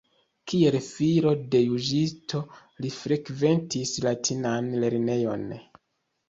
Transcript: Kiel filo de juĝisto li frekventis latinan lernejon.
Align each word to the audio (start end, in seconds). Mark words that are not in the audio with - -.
Kiel 0.51 0.77
filo 0.85 1.33
de 1.55 1.61
juĝisto 1.63 2.41
li 2.85 2.91
frekventis 2.95 3.93
latinan 4.07 4.73
lernejon. 4.87 5.47